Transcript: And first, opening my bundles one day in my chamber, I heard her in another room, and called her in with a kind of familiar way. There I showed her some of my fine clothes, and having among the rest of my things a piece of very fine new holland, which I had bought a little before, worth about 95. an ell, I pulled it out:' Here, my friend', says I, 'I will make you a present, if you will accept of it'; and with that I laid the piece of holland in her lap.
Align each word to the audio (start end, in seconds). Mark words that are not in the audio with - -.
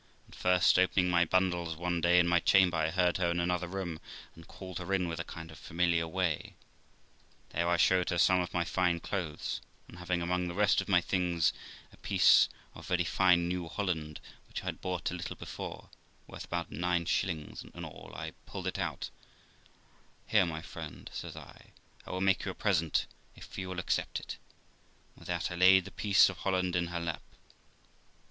And 0.25 0.33
first, 0.35 0.79
opening 0.79 1.11
my 1.11 1.25
bundles 1.25 1.75
one 1.75 2.01
day 2.01 2.17
in 2.17 2.27
my 2.27 2.39
chamber, 2.39 2.75
I 2.77 2.89
heard 2.89 3.17
her 3.17 3.29
in 3.29 3.39
another 3.39 3.67
room, 3.67 3.99
and 4.33 4.47
called 4.47 4.79
her 4.79 4.91
in 4.95 5.07
with 5.07 5.19
a 5.19 5.23
kind 5.23 5.51
of 5.51 5.59
familiar 5.59 6.07
way. 6.07 6.55
There 7.51 7.69
I 7.69 7.77
showed 7.77 8.09
her 8.09 8.17
some 8.17 8.39
of 8.39 8.51
my 8.51 8.63
fine 8.63 8.99
clothes, 8.99 9.61
and 9.87 9.99
having 9.99 10.19
among 10.23 10.47
the 10.47 10.55
rest 10.55 10.81
of 10.81 10.89
my 10.89 11.01
things 11.01 11.53
a 11.93 11.97
piece 11.97 12.49
of 12.73 12.87
very 12.87 13.03
fine 13.03 13.47
new 13.47 13.67
holland, 13.67 14.19
which 14.47 14.63
I 14.63 14.73
had 14.73 14.81
bought 14.81 15.11
a 15.11 15.13
little 15.13 15.35
before, 15.35 15.91
worth 16.25 16.45
about 16.45 16.71
95. 16.71 17.69
an 17.75 17.85
ell, 17.85 18.11
I 18.15 18.31
pulled 18.47 18.65
it 18.65 18.79
out:' 18.79 19.11
Here, 20.31 20.47
my 20.47 20.63
friend', 20.63 21.11
says 21.13 21.35
I, 21.35 21.73
'I 22.07 22.09
will 22.09 22.21
make 22.21 22.43
you 22.43 22.49
a 22.49 22.55
present, 22.55 23.05
if 23.35 23.55
you 23.55 23.69
will 23.69 23.77
accept 23.77 24.19
of 24.19 24.25
it'; 24.25 24.37
and 25.13 25.19
with 25.19 25.27
that 25.27 25.51
I 25.51 25.55
laid 25.55 25.85
the 25.85 25.91
piece 25.91 26.27
of 26.27 26.37
holland 26.37 26.75
in 26.75 26.87
her 26.87 26.99
lap. 26.99 27.21